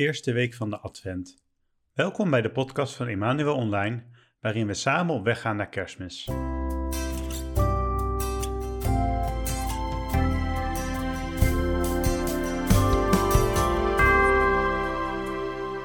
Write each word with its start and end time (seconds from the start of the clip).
eerste 0.00 0.32
week 0.32 0.54
van 0.54 0.70
de 0.70 0.78
Advent. 0.78 1.44
Welkom 1.92 2.30
bij 2.30 2.42
de 2.42 2.50
podcast 2.50 2.94
van 2.94 3.08
Emmanuel 3.08 3.54
Online, 3.54 4.02
waarin 4.40 4.66
we 4.66 4.74
samen 4.74 5.14
op 5.14 5.24
weg 5.24 5.40
gaan 5.40 5.56
naar 5.56 5.68
Kerstmis. 5.68 6.28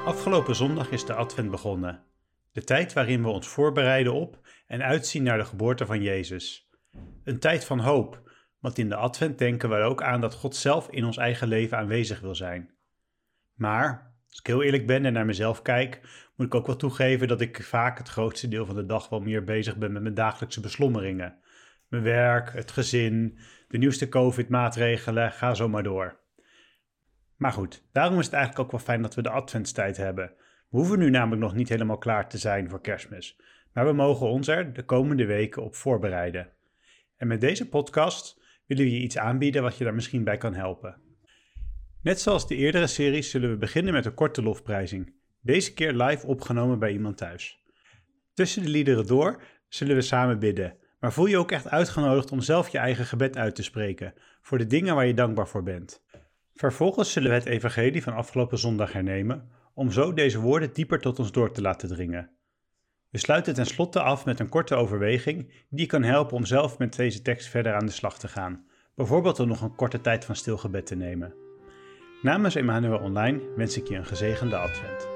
Afgelopen 0.04 0.54
zondag 0.54 0.90
is 0.90 1.04
de 1.04 1.14
Advent 1.14 1.50
begonnen, 1.50 2.04
de 2.52 2.64
tijd 2.64 2.92
waarin 2.92 3.22
we 3.22 3.28
ons 3.28 3.48
voorbereiden 3.48 4.12
op 4.12 4.40
en 4.66 4.82
uitzien 4.82 5.22
naar 5.22 5.38
de 5.38 5.44
geboorte 5.44 5.86
van 5.86 6.02
Jezus. 6.02 6.70
Een 7.24 7.38
tijd 7.38 7.64
van 7.64 7.78
hoop, 7.78 8.30
want 8.58 8.78
in 8.78 8.88
de 8.88 8.96
Advent 8.96 9.38
denken 9.38 9.68
we 9.68 9.76
ook 9.76 10.02
aan 10.02 10.20
dat 10.20 10.34
God 10.34 10.56
zelf 10.56 10.88
in 10.90 11.04
ons 11.04 11.16
eigen 11.16 11.48
leven 11.48 11.78
aanwezig 11.78 12.20
wil 12.20 12.34
zijn. 12.34 12.75
Maar, 13.56 14.14
als 14.28 14.38
ik 14.38 14.46
heel 14.46 14.62
eerlijk 14.62 14.86
ben 14.86 15.04
en 15.04 15.12
naar 15.12 15.26
mezelf 15.26 15.62
kijk, 15.62 16.00
moet 16.36 16.46
ik 16.46 16.54
ook 16.54 16.66
wel 16.66 16.76
toegeven 16.76 17.28
dat 17.28 17.40
ik 17.40 17.62
vaak 17.62 17.98
het 17.98 18.08
grootste 18.08 18.48
deel 18.48 18.66
van 18.66 18.74
de 18.74 18.86
dag 18.86 19.08
wel 19.08 19.20
meer 19.20 19.44
bezig 19.44 19.76
ben 19.76 19.92
met 19.92 20.02
mijn 20.02 20.14
dagelijkse 20.14 20.60
beslommeringen. 20.60 21.38
Mijn 21.88 22.02
werk, 22.02 22.52
het 22.52 22.70
gezin, 22.70 23.38
de 23.68 23.78
nieuwste 23.78 24.08
COVID-maatregelen, 24.08 25.32
ga 25.32 25.54
zo 25.54 25.68
maar 25.68 25.82
door. 25.82 26.18
Maar 27.36 27.52
goed, 27.52 27.88
daarom 27.92 28.18
is 28.18 28.24
het 28.24 28.34
eigenlijk 28.34 28.64
ook 28.64 28.70
wel 28.70 28.80
fijn 28.80 29.02
dat 29.02 29.14
we 29.14 29.22
de 29.22 29.30
adventstijd 29.30 29.96
hebben. 29.96 30.32
We 30.68 30.76
hoeven 30.76 30.98
nu 30.98 31.10
namelijk 31.10 31.42
nog 31.42 31.54
niet 31.54 31.68
helemaal 31.68 31.98
klaar 31.98 32.28
te 32.28 32.38
zijn 32.38 32.70
voor 32.70 32.80
kerstmis, 32.80 33.40
maar 33.72 33.86
we 33.86 33.92
mogen 33.92 34.26
ons 34.26 34.48
er 34.48 34.72
de 34.72 34.84
komende 34.84 35.26
weken 35.26 35.62
op 35.62 35.74
voorbereiden. 35.74 36.52
En 37.16 37.26
met 37.26 37.40
deze 37.40 37.68
podcast 37.68 38.42
willen 38.66 38.84
we 38.84 38.90
je 38.90 39.00
iets 39.00 39.18
aanbieden 39.18 39.62
wat 39.62 39.76
je 39.76 39.84
daar 39.84 39.94
misschien 39.94 40.24
bij 40.24 40.36
kan 40.36 40.54
helpen. 40.54 41.05
Net 42.06 42.20
zoals 42.20 42.46
de 42.46 42.56
eerdere 42.56 42.86
series 42.86 43.30
zullen 43.30 43.50
we 43.50 43.56
beginnen 43.56 43.92
met 43.92 44.06
een 44.06 44.14
korte 44.14 44.42
lofprijzing, 44.42 45.14
deze 45.40 45.74
keer 45.74 45.92
live 45.92 46.26
opgenomen 46.26 46.78
bij 46.78 46.92
iemand 46.92 47.16
thuis. 47.16 47.62
Tussen 48.34 48.62
de 48.62 48.68
liederen 48.68 49.06
door 49.06 49.42
zullen 49.68 49.96
we 49.96 50.02
samen 50.02 50.38
bidden, 50.38 50.76
maar 51.00 51.12
voel 51.12 51.26
je 51.26 51.38
ook 51.38 51.50
echt 51.50 51.68
uitgenodigd 51.68 52.32
om 52.32 52.40
zelf 52.40 52.68
je 52.68 52.78
eigen 52.78 53.04
gebed 53.04 53.36
uit 53.36 53.54
te 53.54 53.62
spreken 53.62 54.14
voor 54.40 54.58
de 54.58 54.66
dingen 54.66 54.94
waar 54.94 55.06
je 55.06 55.14
dankbaar 55.14 55.48
voor 55.48 55.62
bent. 55.62 56.02
Vervolgens 56.54 57.12
zullen 57.12 57.28
we 57.30 57.36
het 57.36 57.46
evangelie 57.46 58.02
van 58.02 58.14
afgelopen 58.14 58.58
zondag 58.58 58.92
hernemen, 58.92 59.48
om 59.74 59.90
zo 59.90 60.12
deze 60.12 60.40
woorden 60.40 60.72
dieper 60.72 61.00
tot 61.00 61.18
ons 61.18 61.32
door 61.32 61.52
te 61.52 61.60
laten 61.60 61.88
dringen. 61.88 62.30
We 63.10 63.18
sluiten 63.18 63.54
tenslotte 63.54 64.00
af 64.00 64.24
met 64.24 64.40
een 64.40 64.48
korte 64.48 64.74
overweging 64.74 65.64
die 65.70 65.86
kan 65.86 66.02
helpen 66.02 66.36
om 66.36 66.44
zelf 66.44 66.78
met 66.78 66.96
deze 66.96 67.22
tekst 67.22 67.48
verder 67.48 67.74
aan 67.74 67.86
de 67.86 67.92
slag 67.92 68.18
te 68.18 68.28
gaan, 68.28 68.66
bijvoorbeeld 68.94 69.40
om 69.40 69.48
nog 69.48 69.60
een 69.60 69.74
korte 69.74 70.00
tijd 70.00 70.24
van 70.24 70.36
stilgebed 70.36 70.86
te 70.86 70.94
nemen. 70.94 71.45
Namens 72.26 72.54
Emmanuel 72.54 72.98
Online 72.98 73.40
wens 73.54 73.76
ik 73.76 73.88
je 73.88 73.96
een 73.96 74.04
gezegende 74.04 74.56
advent. 74.56 75.15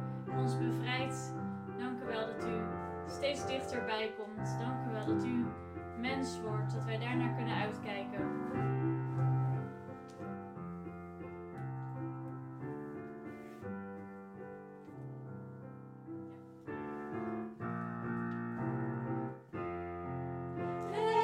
dichterbij 3.71 4.13
komt. 4.17 4.57
Dank 4.59 4.87
u 4.87 4.91
wel 4.91 5.05
dat 5.05 5.25
u 5.25 5.45
mens 5.97 6.39
wordt, 6.41 6.73
dat 6.73 6.85
wij 6.85 6.97
daarnaar 6.99 7.35
kunnen 7.35 7.55
uitkijken. 7.55 8.39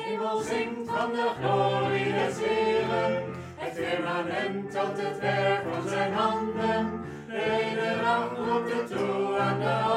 hemel 0.06 0.40
zingt 0.40 0.90
van 0.90 1.12
de 1.12 1.32
glorie 1.42 2.14
des 2.14 2.40
Heeren. 2.40 3.36
Het 3.56 3.74
firmament 3.74 4.72
tot 4.72 5.02
het 5.02 5.20
werk 5.20 5.64
van 5.74 5.90
zijn 5.90 6.14
handen. 6.14 7.06
Toe 8.88 9.40
aan 9.40 9.60
de. 9.60 9.97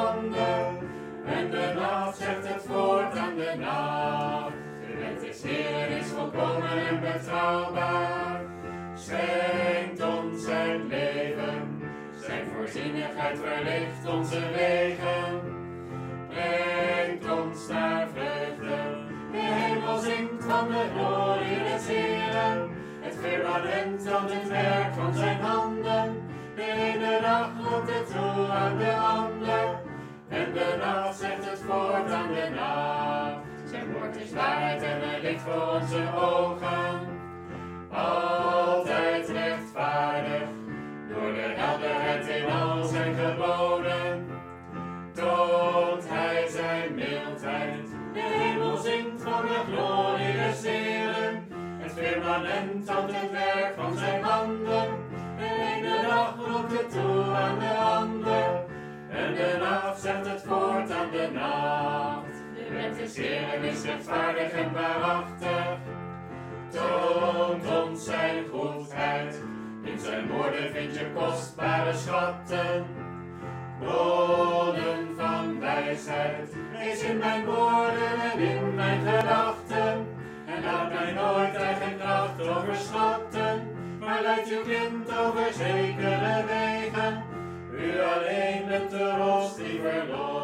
de 1.51 1.73
nacht 1.75 2.17
zegt 2.17 2.47
het 2.47 2.63
voort 2.67 3.17
aan 3.17 3.35
de 3.35 3.53
nacht. 3.59 4.53
De 4.87 5.25
des 5.25 5.43
Heeren 5.43 5.97
is 5.97 6.07
volkomen 6.07 6.87
en 6.87 6.99
betrouwbaar. 6.99 8.41
Schenkt 8.93 10.03
ons 10.03 10.45
het 10.47 10.81
leven. 10.87 11.81
Zijn 12.25 12.47
voorzienigheid 12.55 13.39
verlicht 13.39 14.07
onze 14.07 14.39
wegen. 14.55 15.59
Brengt 16.29 17.31
ons 17.31 17.67
naar 17.67 18.07
vreugde 18.13 19.09
de 19.31 19.37
hemel 19.37 19.97
zingt 19.99 20.43
van 20.43 20.67
de 20.67 20.85
glorie 20.93 21.63
des 21.63 21.87
Heeren. 21.87 22.69
Het 23.01 23.15
firmament 23.21 24.07
aan 24.07 24.27
het 24.29 24.47
werk 24.47 24.93
van 24.93 25.13
zijn 25.13 25.39
handen. 25.39 26.29
De 26.55 26.71
ene 26.71 27.19
dag 27.21 27.49
roept 27.63 27.89
het 27.93 28.07
toe 28.07 28.47
aan 28.47 28.77
de 28.77 28.90
en 35.47 35.93
een 35.93 36.50
Heeren 63.51 63.69
is 63.69 63.83
rechtvaardig 63.83 64.51
en 64.51 64.73
waarachtig. 64.73 65.77
Toont 66.69 67.83
ons 67.83 68.05
zijn 68.05 68.45
goedheid. 68.51 69.41
In 69.83 69.99
zijn 69.99 70.27
woorden 70.27 70.71
vind 70.71 70.95
je 70.95 71.11
kostbare 71.13 71.93
schatten. 71.93 72.85
Bronnen 73.79 75.15
van 75.17 75.59
wijsheid. 75.59 76.55
Lees 76.73 77.03
in 77.03 77.17
mijn 77.17 77.45
woorden 77.45 78.21
en 78.31 78.39
in 78.39 78.75
mijn 78.75 78.99
gedachten. 78.99 80.07
En 80.45 80.63
laat 80.63 80.93
mij 80.93 81.11
nooit 81.11 81.55
eigen 81.55 81.97
kracht 81.97 82.47
overschatten. 82.47 83.67
Maar 83.99 84.21
leid 84.21 84.47
uw 84.47 84.61
kind 84.61 85.17
over 85.17 85.53
zekere 85.53 86.43
wegen. 86.45 87.23
U 87.71 88.01
alleen 88.01 88.89
de 88.89 89.15
rots 89.17 89.55
die 89.55 89.81
verlost. 89.81 90.40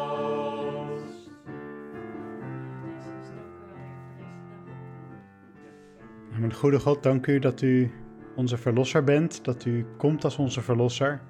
Mijn 6.48 6.60
goede 6.60 6.78
God, 6.78 7.02
dank 7.02 7.26
u 7.26 7.38
dat 7.38 7.62
u 7.62 7.90
onze 8.36 8.56
verlosser 8.56 9.04
bent, 9.04 9.44
dat 9.44 9.64
u 9.64 9.86
komt 9.96 10.24
als 10.24 10.36
onze 10.36 10.60
verlosser. 10.60 11.20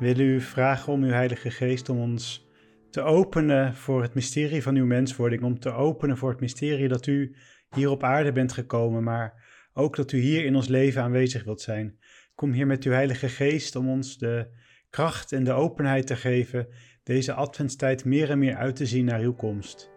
Willen 0.00 0.26
u 0.26 0.40
vragen 0.40 0.92
om 0.92 1.02
uw 1.02 1.10
Heilige 1.10 1.50
Geest 1.50 1.88
om 1.88 1.98
ons 1.98 2.48
te 2.90 3.00
openen 3.00 3.74
voor 3.74 4.02
het 4.02 4.14
mysterie 4.14 4.62
van 4.62 4.76
uw 4.76 4.86
menswording, 4.86 5.42
om 5.42 5.58
te 5.58 5.72
openen 5.72 6.16
voor 6.16 6.30
het 6.30 6.40
mysterie 6.40 6.88
dat 6.88 7.06
u 7.06 7.36
hier 7.74 7.90
op 7.90 8.02
aarde 8.02 8.32
bent 8.32 8.52
gekomen, 8.52 9.02
maar 9.02 9.44
ook 9.74 9.96
dat 9.96 10.12
u 10.12 10.18
hier 10.18 10.44
in 10.44 10.56
ons 10.56 10.68
leven 10.68 11.02
aanwezig 11.02 11.44
wilt 11.44 11.60
zijn. 11.60 11.98
Kom 12.34 12.52
hier 12.52 12.66
met 12.66 12.84
uw 12.84 12.92
Heilige 12.92 13.28
Geest 13.28 13.76
om 13.76 13.88
ons 13.88 14.18
de 14.18 14.48
kracht 14.90 15.32
en 15.32 15.44
de 15.44 15.52
openheid 15.52 16.06
te 16.06 16.16
geven 16.16 16.68
deze 17.02 17.32
adventstijd 17.32 18.04
meer 18.04 18.30
en 18.30 18.38
meer 18.38 18.56
uit 18.56 18.76
te 18.76 18.86
zien 18.86 19.04
naar 19.04 19.20
uw 19.20 19.34
komst. 19.34 19.90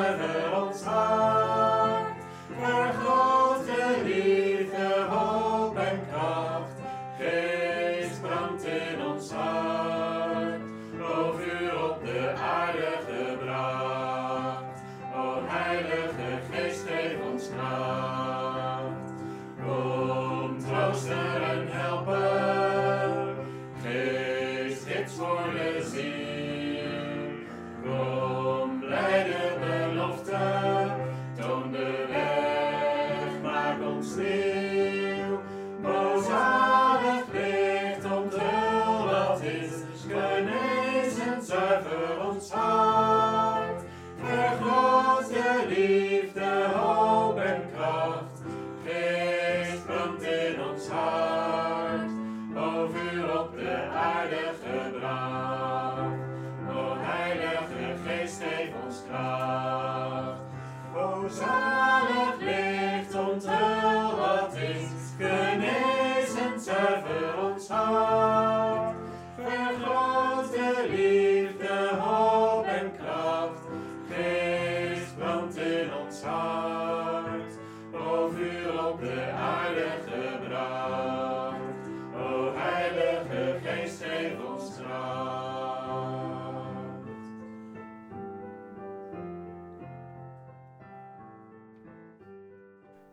forever. 0.00 0.39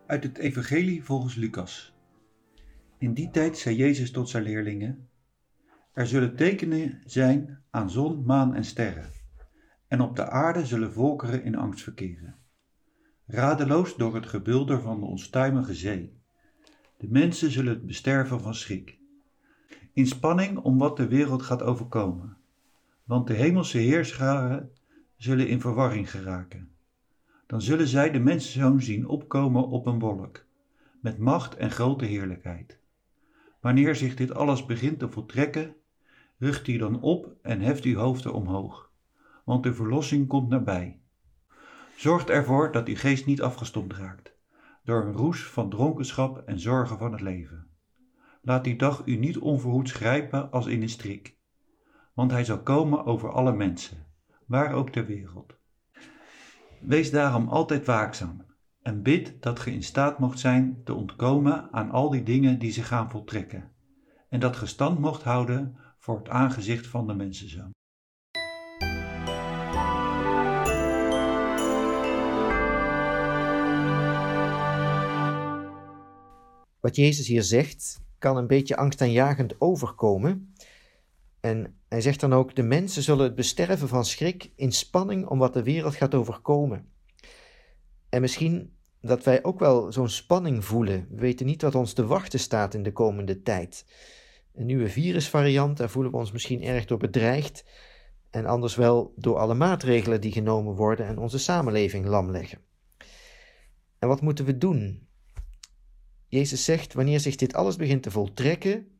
Uit 0.08 0.22
het 0.22 0.38
Evangelie 0.38 1.04
volgens 1.04 1.34
Lucas. 1.34 1.94
In 2.98 3.14
die 3.14 3.30
tijd 3.30 3.58
zei 3.58 3.76
Jezus 3.76 4.10
tot 4.10 4.28
zijn 4.28 4.42
leerlingen: 4.42 5.08
Er 5.92 6.06
zullen 6.06 6.36
tekenen 6.36 7.02
zijn 7.04 7.62
aan 7.70 7.90
zon, 7.90 8.24
maan 8.24 8.54
en 8.54 8.64
sterren, 8.64 9.10
en 9.88 10.00
op 10.00 10.16
de 10.16 10.28
aarde 10.30 10.66
zullen 10.66 10.92
volkeren 10.92 11.44
in 11.44 11.54
angst 11.54 11.82
verkeren. 11.82 12.36
Radeloos 13.26 13.96
door 13.96 14.14
het 14.14 14.26
gebulder 14.26 14.80
van 14.80 15.00
de 15.00 15.06
onstuimige 15.06 15.74
zee. 15.74 16.20
De 16.98 17.08
mensen 17.08 17.50
zullen 17.50 17.72
het 17.72 17.86
besterven 17.86 18.40
van 18.40 18.54
schrik. 18.54 18.98
In 19.92 20.06
spanning 20.06 20.58
om 20.58 20.78
wat 20.78 20.96
de 20.96 21.08
wereld 21.08 21.42
gaat 21.42 21.62
overkomen, 21.62 22.36
want 23.04 23.26
de 23.26 23.34
hemelse 23.34 23.78
heerscharen 23.78 24.70
zullen 25.16 25.48
in 25.48 25.60
verwarring 25.60 26.10
geraken 26.10 26.76
dan 27.48 27.62
zullen 27.62 27.86
zij 27.86 28.10
de 28.10 28.18
mensenzoon 28.18 28.82
zien 28.82 29.06
opkomen 29.06 29.68
op 29.68 29.86
een 29.86 29.98
wolk, 29.98 30.44
met 31.00 31.18
macht 31.18 31.56
en 31.56 31.70
grote 31.70 32.04
heerlijkheid. 32.04 32.78
Wanneer 33.60 33.96
zich 33.96 34.14
dit 34.14 34.34
alles 34.34 34.66
begint 34.66 34.98
te 34.98 35.08
voltrekken, 35.08 35.74
rucht 36.38 36.66
u 36.66 36.76
dan 36.76 37.00
op 37.00 37.36
en 37.42 37.60
heft 37.60 37.84
uw 37.84 37.98
hoofden 37.98 38.32
omhoog, 38.32 38.90
want 39.44 39.62
de 39.62 39.74
verlossing 39.74 40.26
komt 40.26 40.48
nabij. 40.48 41.00
Zorgt 41.96 42.30
ervoor 42.30 42.72
dat 42.72 42.88
uw 42.88 42.96
geest 42.96 43.26
niet 43.26 43.42
afgestompt 43.42 43.96
raakt, 43.96 44.32
door 44.84 45.04
een 45.04 45.12
roes 45.12 45.46
van 45.46 45.70
dronkenschap 45.70 46.42
en 46.46 46.60
zorgen 46.60 46.98
van 46.98 47.12
het 47.12 47.20
leven. 47.20 47.66
Laat 48.42 48.64
die 48.64 48.76
dag 48.76 49.02
u 49.04 49.16
niet 49.16 49.38
onverhoeds 49.38 49.92
grijpen 49.92 50.50
als 50.50 50.66
in 50.66 50.82
een 50.82 50.88
strik, 50.88 51.36
want 52.14 52.30
hij 52.30 52.44
zal 52.44 52.62
komen 52.62 53.04
over 53.04 53.32
alle 53.32 53.52
mensen, 53.52 54.06
waar 54.46 54.72
ook 54.72 54.90
ter 54.90 55.06
wereld. 55.06 55.57
Wees 56.80 57.10
daarom 57.10 57.48
altijd 57.48 57.86
waakzaam 57.86 58.44
en 58.82 59.02
bid 59.02 59.42
dat 59.42 59.60
ge 59.60 59.72
in 59.72 59.82
staat 59.82 60.18
mocht 60.18 60.38
zijn 60.38 60.80
te 60.84 60.94
ontkomen 60.94 61.72
aan 61.72 61.90
al 61.90 62.10
die 62.10 62.22
dingen 62.22 62.58
die 62.58 62.72
zich 62.72 62.86
gaan 62.86 63.10
voltrekken, 63.10 63.72
en 64.28 64.40
dat 64.40 64.56
ge 64.56 64.66
stand 64.66 64.98
mocht 64.98 65.22
houden 65.22 65.76
voor 65.98 66.18
het 66.18 66.28
aangezicht 66.28 66.86
van 66.86 67.06
de 67.06 67.14
mensenzoon. 67.14 67.70
Wat 76.80 76.96
Jezus 76.96 77.26
hier 77.26 77.42
zegt, 77.42 78.00
kan 78.18 78.36
een 78.36 78.46
beetje 78.46 78.76
angstaanjagend 78.76 79.60
overkomen. 79.60 80.54
En 81.40 81.77
hij 81.88 82.00
zegt 82.00 82.20
dan 82.20 82.32
ook: 82.32 82.54
De 82.54 82.62
mensen 82.62 83.02
zullen 83.02 83.24
het 83.24 83.34
besterven 83.34 83.88
van 83.88 84.04
schrik 84.04 84.52
in 84.54 84.72
spanning 84.72 85.26
om 85.26 85.38
wat 85.38 85.52
de 85.52 85.62
wereld 85.62 85.94
gaat 85.94 86.14
overkomen. 86.14 86.88
En 88.08 88.20
misschien 88.20 88.72
dat 89.00 89.24
wij 89.24 89.44
ook 89.44 89.58
wel 89.58 89.92
zo'n 89.92 90.08
spanning 90.08 90.64
voelen. 90.64 91.06
We 91.10 91.20
weten 91.20 91.46
niet 91.46 91.62
wat 91.62 91.74
ons 91.74 91.92
te 91.92 92.06
wachten 92.06 92.40
staat 92.40 92.74
in 92.74 92.82
de 92.82 92.92
komende 92.92 93.42
tijd. 93.42 93.84
Een 94.54 94.66
nieuwe 94.66 94.88
virusvariant, 94.88 95.76
daar 95.76 95.90
voelen 95.90 96.12
we 96.12 96.18
ons 96.18 96.32
misschien 96.32 96.62
erg 96.62 96.84
door 96.84 96.98
bedreigd. 96.98 97.64
En 98.30 98.46
anders 98.46 98.74
wel 98.74 99.12
door 99.16 99.36
alle 99.36 99.54
maatregelen 99.54 100.20
die 100.20 100.32
genomen 100.32 100.74
worden 100.74 101.06
en 101.06 101.18
onze 101.18 101.38
samenleving 101.38 102.06
lam 102.06 102.30
leggen. 102.30 102.58
En 103.98 104.08
wat 104.08 104.20
moeten 104.20 104.44
we 104.44 104.58
doen? 104.58 105.06
Jezus 106.26 106.64
zegt: 106.64 106.94
Wanneer 106.94 107.20
zich 107.20 107.36
dit 107.36 107.54
alles 107.54 107.76
begint 107.76 108.02
te 108.02 108.10
voltrekken, 108.10 108.97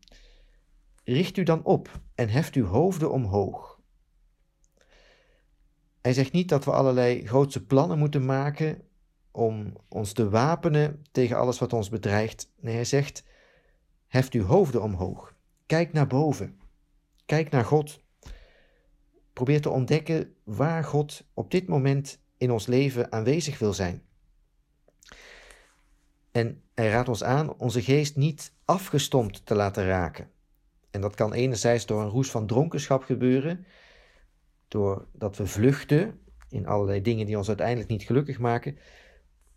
richt 1.13 1.37
u 1.37 1.43
dan 1.43 1.65
op 1.65 2.01
en 2.15 2.29
heft 2.29 2.55
uw 2.55 2.67
hoofden 2.67 3.13
omhoog. 3.13 3.81
Hij 6.01 6.13
zegt 6.13 6.33
niet 6.33 6.49
dat 6.49 6.65
we 6.65 6.73
allerlei 6.73 7.27
grootse 7.27 7.65
plannen 7.65 7.99
moeten 7.99 8.25
maken 8.25 8.83
om 9.31 9.73
ons 9.89 10.13
te 10.13 10.29
wapenen 10.29 11.05
tegen 11.11 11.37
alles 11.37 11.59
wat 11.59 11.73
ons 11.73 11.89
bedreigt. 11.89 12.53
Nee, 12.57 12.75
hij 12.75 12.85
zegt: 12.85 13.25
heft 14.07 14.33
uw 14.33 14.45
hoofden 14.45 14.83
omhoog. 14.83 15.35
Kijk 15.67 15.93
naar 15.93 16.07
boven. 16.07 16.61
Kijk 17.27 17.51
naar 17.51 17.65
God. 17.65 18.01
Probeer 19.33 19.61
te 19.61 19.71
ontdekken 19.71 20.35
waar 20.45 20.85
God 20.85 21.25
op 21.35 21.51
dit 21.51 21.69
moment 21.69 22.21
in 22.37 22.51
ons 22.51 22.67
leven 22.67 23.13
aanwezig 23.13 23.59
wil 23.59 23.73
zijn. 23.73 24.03
En 26.31 26.63
hij 26.75 26.89
raadt 26.89 27.09
ons 27.09 27.25
aan 27.25 27.55
onze 27.55 27.83
geest 27.83 28.17
niet 28.17 28.53
afgestompt 28.65 29.47
te 29.47 29.55
laten 29.55 29.87
raken. 29.87 30.31
En 30.91 31.01
dat 31.01 31.15
kan 31.15 31.33
enerzijds 31.33 31.87
door 31.87 32.01
een 32.03 32.09
roes 32.09 32.31
van 32.31 32.47
dronkenschap 32.47 33.03
gebeuren, 33.03 33.67
doordat 34.69 35.37
we 35.37 35.47
vluchten 35.47 36.21
in 36.49 36.67
allerlei 36.67 37.03
dingen 37.03 37.27
die 37.27 37.37
ons 37.37 37.49
uiteindelijk 37.49 37.89
niet 37.89 38.03
gelukkig 38.03 38.39
maken, 38.39 38.79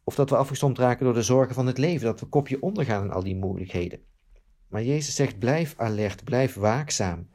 of 0.03 0.15
dat 0.15 0.29
we 0.29 0.35
afgestompt 0.35 0.79
raken 0.79 1.05
door 1.05 1.13
de 1.13 1.21
zorgen 1.21 1.55
van 1.55 1.67
het 1.67 1.77
leven, 1.77 2.05
dat 2.05 2.19
we 2.19 2.25
kopje 2.25 2.61
ondergaan 2.61 3.03
in 3.03 3.11
al 3.11 3.23
die 3.23 3.35
moeilijkheden. 3.35 3.99
Maar 4.67 4.83
Jezus 4.83 5.15
zegt: 5.15 5.39
blijf 5.39 5.73
alert, 5.77 6.23
blijf 6.23 6.53
waakzaam. 6.53 7.29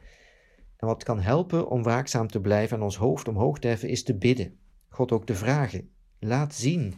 En 0.77 0.87
wat 0.87 1.03
kan 1.03 1.21
helpen 1.21 1.69
om 1.69 1.83
waakzaam 1.83 2.29
te 2.29 2.41
blijven 2.41 2.77
en 2.77 2.83
ons 2.83 2.97
hoofd 2.97 3.29
omhoog 3.29 3.59
te 3.59 3.69
heffen, 3.69 3.89
is 3.89 4.03
te 4.03 4.19
bidden. 4.19 4.59
God 4.89 5.13
ook 5.13 5.27
te 5.27 5.35
vragen. 5.35 5.91
Laat 6.19 6.55
zien 6.55 6.95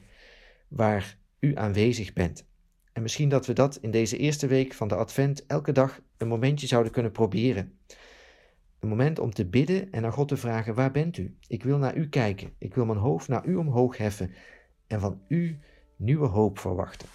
waar 0.68 1.18
u 1.38 1.56
aanwezig 1.56 2.12
bent. 2.12 2.47
En 2.98 3.04
misschien 3.04 3.28
dat 3.28 3.46
we 3.46 3.52
dat 3.52 3.78
in 3.80 3.90
deze 3.90 4.16
eerste 4.16 4.46
week 4.46 4.74
van 4.74 4.88
de 4.88 4.94
Advent 4.94 5.46
elke 5.46 5.72
dag 5.72 6.00
een 6.16 6.28
momentje 6.28 6.66
zouden 6.66 6.92
kunnen 6.92 7.12
proberen. 7.12 7.78
Een 8.80 8.88
moment 8.88 9.18
om 9.18 9.32
te 9.32 9.46
bidden 9.46 9.92
en 9.92 10.02
naar 10.02 10.12
God 10.12 10.28
te 10.28 10.36
vragen: 10.36 10.74
Waar 10.74 10.90
bent 10.90 11.16
u? 11.16 11.36
Ik 11.46 11.62
wil 11.62 11.78
naar 11.78 11.96
u 11.96 12.08
kijken. 12.08 12.52
Ik 12.58 12.74
wil 12.74 12.84
mijn 12.84 12.98
hoofd 12.98 13.28
naar 13.28 13.46
u 13.46 13.54
omhoog 13.54 13.96
heffen 13.96 14.30
en 14.86 15.00
van 15.00 15.20
u 15.28 15.58
nieuwe 15.96 16.26
hoop 16.26 16.58
verwachten. 16.58 17.08